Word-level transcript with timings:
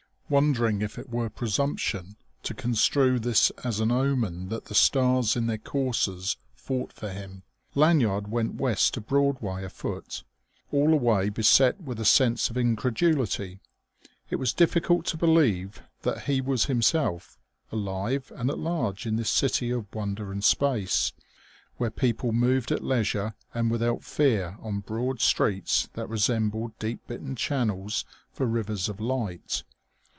Wondering 0.31 0.81
if 0.81 0.97
it 0.97 1.09
were 1.09 1.29
presumption 1.29 2.15
to 2.43 2.53
construe 2.53 3.19
this 3.19 3.49
as 3.65 3.81
an 3.81 3.91
omen 3.91 4.47
that 4.47 4.67
the 4.67 4.73
stars 4.73 5.35
in 5.35 5.47
their 5.47 5.57
courses 5.57 6.37
fought 6.55 6.93
for 6.93 7.09
him, 7.09 7.43
Lanyard 7.75 8.29
went 8.29 8.55
west 8.55 8.93
to 8.93 9.01
Broadway 9.01 9.65
afoot, 9.65 10.23
all 10.71 10.91
the 10.91 10.95
way 10.95 11.27
beset 11.27 11.81
with 11.81 11.99
a 11.99 12.05
sense 12.05 12.49
of 12.49 12.55
incredulity; 12.55 13.59
it 14.29 14.37
was 14.37 14.53
difficult 14.53 15.05
to 15.07 15.17
believe 15.17 15.83
that 16.03 16.21
he 16.21 16.39
was 16.39 16.63
himself, 16.67 17.37
alive 17.69 18.31
and 18.37 18.49
at 18.49 18.57
large 18.57 19.05
in 19.05 19.17
this 19.17 19.29
city 19.29 19.69
of 19.69 19.93
wonder 19.93 20.31
and 20.31 20.45
space, 20.45 21.11
where 21.75 21.91
people 21.91 22.31
moved 22.31 22.71
at 22.71 22.85
leisure 22.85 23.35
and 23.53 23.69
without 23.69 24.01
fear 24.01 24.55
on 24.61 24.79
broad 24.79 25.19
streets 25.19 25.89
that 25.95 26.07
resembled 26.07 26.71
deep 26.79 27.05
bitten 27.05 27.35
channels 27.35 28.05
for 28.31 28.45
rivers 28.45 28.87
of 28.87 29.01
light. 29.01 29.63